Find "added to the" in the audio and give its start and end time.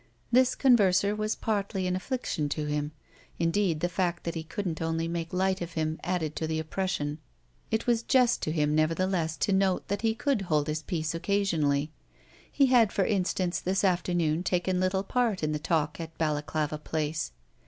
6.03-6.57